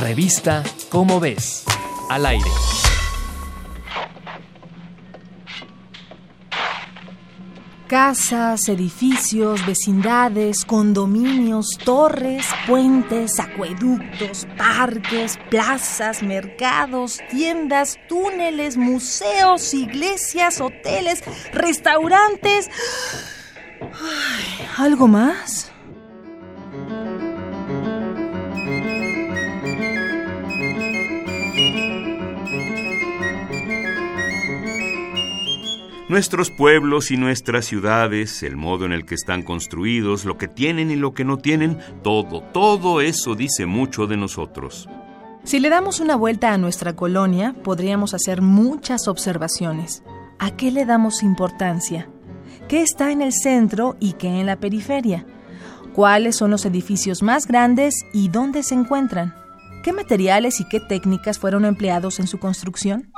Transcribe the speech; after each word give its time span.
Revista 0.00 0.62
Cómo 0.90 1.20
ves, 1.20 1.64
al 2.10 2.26
aire. 2.26 2.50
Casas, 7.86 8.68
edificios, 8.68 9.64
vecindades, 9.64 10.64
condominios, 10.64 11.78
torres, 11.82 12.44
puentes, 12.66 13.40
acueductos, 13.40 14.46
parques, 14.58 15.38
plazas, 15.50 16.22
mercados, 16.22 17.20
tiendas, 17.30 17.96
túneles, 18.08 18.76
museos, 18.76 19.72
iglesias, 19.72 20.60
hoteles, 20.60 21.22
restaurantes. 21.52 22.68
Ay, 23.80 24.68
¿Algo 24.76 25.08
más? 25.08 25.72
Nuestros 36.08 36.52
pueblos 36.52 37.10
y 37.10 37.16
nuestras 37.16 37.64
ciudades, 37.64 38.44
el 38.44 38.56
modo 38.56 38.84
en 38.84 38.92
el 38.92 39.04
que 39.04 39.16
están 39.16 39.42
construidos, 39.42 40.24
lo 40.24 40.38
que 40.38 40.46
tienen 40.46 40.92
y 40.92 40.94
lo 40.94 41.14
que 41.14 41.24
no 41.24 41.36
tienen, 41.38 41.78
todo, 42.04 42.42
todo 42.42 43.00
eso 43.00 43.34
dice 43.34 43.66
mucho 43.66 44.06
de 44.06 44.16
nosotros. 44.16 44.88
Si 45.42 45.58
le 45.58 45.68
damos 45.68 45.98
una 45.98 46.14
vuelta 46.14 46.52
a 46.52 46.58
nuestra 46.58 46.94
colonia, 46.94 47.56
podríamos 47.64 48.14
hacer 48.14 48.40
muchas 48.40 49.08
observaciones. 49.08 50.04
¿A 50.38 50.52
qué 50.52 50.70
le 50.70 50.86
damos 50.86 51.24
importancia? 51.24 52.08
¿Qué 52.68 52.82
está 52.82 53.10
en 53.10 53.20
el 53.20 53.32
centro 53.32 53.96
y 53.98 54.12
qué 54.12 54.28
en 54.28 54.46
la 54.46 54.60
periferia? 54.60 55.26
¿Cuáles 55.92 56.36
son 56.36 56.52
los 56.52 56.64
edificios 56.66 57.24
más 57.24 57.48
grandes 57.48 57.96
y 58.12 58.28
dónde 58.28 58.62
se 58.62 58.74
encuentran? 58.74 59.34
¿Qué 59.82 59.92
materiales 59.92 60.60
y 60.60 60.68
qué 60.68 60.78
técnicas 60.78 61.40
fueron 61.40 61.64
empleados 61.64 62.20
en 62.20 62.28
su 62.28 62.38
construcción? 62.38 63.10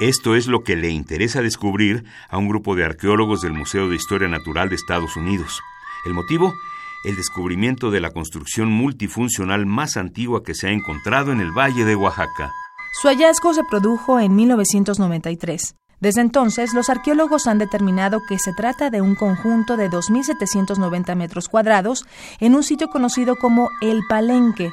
Esto 0.00 0.34
es 0.34 0.48
lo 0.48 0.64
que 0.64 0.74
le 0.74 0.90
interesa 0.90 1.40
descubrir 1.40 2.04
a 2.28 2.36
un 2.36 2.48
grupo 2.48 2.74
de 2.74 2.84
arqueólogos 2.84 3.42
del 3.42 3.52
Museo 3.52 3.88
de 3.88 3.94
Historia 3.94 4.26
Natural 4.26 4.68
de 4.68 4.74
Estados 4.74 5.16
Unidos. 5.16 5.60
El 6.04 6.14
motivo, 6.14 6.52
el 7.04 7.14
descubrimiento 7.14 7.92
de 7.92 8.00
la 8.00 8.10
construcción 8.10 8.72
multifuncional 8.72 9.66
más 9.66 9.96
antigua 9.96 10.42
que 10.42 10.54
se 10.54 10.66
ha 10.66 10.72
encontrado 10.72 11.30
en 11.30 11.40
el 11.40 11.52
Valle 11.52 11.84
de 11.84 11.94
Oaxaca. 11.94 12.52
Su 13.00 13.06
hallazgo 13.06 13.54
se 13.54 13.62
produjo 13.62 14.18
en 14.18 14.34
1993. 14.34 15.76
Desde 16.00 16.22
entonces, 16.22 16.74
los 16.74 16.90
arqueólogos 16.90 17.46
han 17.46 17.58
determinado 17.58 18.20
que 18.28 18.40
se 18.40 18.52
trata 18.52 18.90
de 18.90 19.00
un 19.00 19.14
conjunto 19.14 19.76
de 19.76 19.88
2.790 19.88 21.14
metros 21.14 21.48
cuadrados 21.48 22.04
en 22.40 22.56
un 22.56 22.64
sitio 22.64 22.88
conocido 22.88 23.36
como 23.36 23.70
El 23.80 24.02
Palenque, 24.08 24.72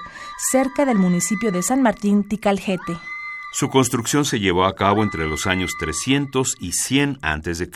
cerca 0.52 0.84
del 0.84 0.98
municipio 0.98 1.52
de 1.52 1.62
San 1.62 1.84
Martín 1.84 2.28
Ticaljete. 2.28 3.11
Su 3.54 3.70
construcción 3.70 4.24
se 4.24 4.40
llevó 4.40 4.66
a 4.66 4.76
cabo 4.76 5.04
entre 5.04 5.28
los 5.28 5.46
años 5.46 5.72
300 5.78 6.56
y 6.60 6.72
100 6.72 7.20
a.C. 7.22 7.70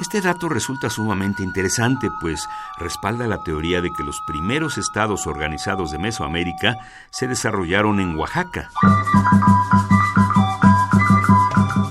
Este 0.00 0.20
dato 0.22 0.48
resulta 0.48 0.88
sumamente 0.88 1.42
interesante, 1.42 2.08
pues 2.20 2.48
respalda 2.78 3.26
la 3.28 3.42
teoría 3.44 3.82
de 3.82 3.92
que 3.92 4.02
los 4.02 4.20
primeros 4.26 4.78
estados 4.78 5.26
organizados 5.26 5.92
de 5.92 5.98
Mesoamérica 5.98 6.78
se 7.10 7.28
desarrollaron 7.28 8.00
en 8.00 8.16
Oaxaca. 8.16 8.70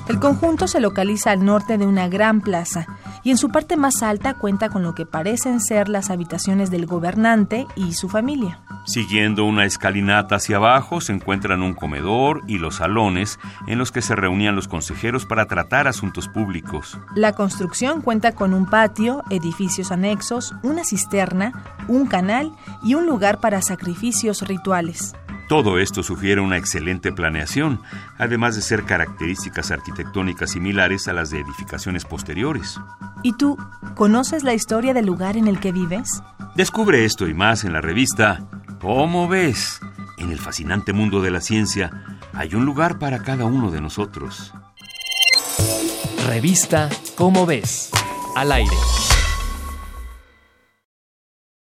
El 0.10 0.20
conjunto 0.20 0.68
se 0.68 0.82
localiza 0.82 1.32
al 1.32 1.46
norte 1.46 1.78
de 1.78 1.86
una 1.86 2.08
gran 2.08 2.42
plaza 2.42 2.88
y 3.24 3.32
en 3.32 3.38
su 3.38 3.50
parte 3.50 3.78
más 3.78 4.04
alta 4.04 4.34
cuenta 4.36 4.70
con 4.70 4.84
lo 4.84 4.96
que 4.96 5.06
parecen 5.06 5.62
ser 5.62 5.90
las 5.90 6.10
habitaciones 6.10 6.72
del 6.72 6.86
gobernante 6.86 7.66
y 7.76 7.94
su 7.94 8.10
familia. 8.10 8.60
Siguiendo 8.86 9.46
una 9.46 9.66
escalinata 9.66 10.36
hacia 10.36 10.58
abajo 10.58 11.00
se 11.00 11.14
encuentran 11.14 11.62
un 11.62 11.74
comedor 11.74 12.42
y 12.48 12.58
los 12.58 12.76
salones 12.76 13.40
en 13.68 13.80
los 13.80 13.92
que 13.92 14.02
se 14.02 14.16
reunían 14.16 14.56
los 14.56 14.68
consejeros 14.68 15.26
para 15.26 15.46
tratar 15.46 15.88
asuntos 15.88 16.28
públicos. 16.28 16.98
La 17.16 17.34
construcción 17.34 18.02
cuenta 18.02 18.34
con 18.34 18.54
un 18.54 18.66
patio, 18.66 19.24
edificios 19.30 19.92
anexos, 19.92 20.54
una 20.64 20.84
cisterna, 20.84 21.64
un 21.88 22.08
canal 22.08 22.52
y 22.84 22.96
un 22.96 23.06
lugar 23.06 23.40
para 23.40 23.62
sacrificios 23.62 24.42
rituales. 24.42 25.14
Todo 25.54 25.78
esto 25.78 26.02
sugiere 26.02 26.42
una 26.42 26.58
excelente 26.58 27.12
planeación, 27.12 27.80
además 28.18 28.56
de 28.56 28.64
ser 28.64 28.86
características 28.86 29.70
arquitectónicas 29.70 30.50
similares 30.50 31.08
a 31.08 31.14
las 31.14 31.30
de 31.30 31.42
edificaciones 31.42 32.06
posteriores. 32.06 32.80
¿Y 33.22 33.34
tú 33.34 33.56
conoces 33.94 34.44
la 34.44 34.56
historia 34.56 34.96
del 34.96 35.06
lugar 35.06 35.38
en 35.38 35.48
el 35.48 35.60
que 35.60 35.72
vives? 35.72 36.24
Descubre 36.56 37.06
esto 37.06 37.28
y 37.28 37.36
más 37.36 37.66
en 37.66 37.74
la 37.74 37.82
revista 37.82 38.50
¿Cómo 38.82 39.28
ves? 39.28 39.80
En 40.18 40.32
el 40.32 40.40
fascinante 40.40 40.92
mundo 40.92 41.22
de 41.22 41.30
la 41.30 41.40
ciencia 41.40 41.92
hay 42.34 42.56
un 42.56 42.66
lugar 42.66 42.98
para 42.98 43.22
cada 43.22 43.46
uno 43.46 43.70
de 43.70 43.80
nosotros. 43.80 44.56
Revista 46.26 46.90
Cómo 47.16 47.46
ves, 47.46 47.92
al 48.36 48.54
aire. 48.54 48.76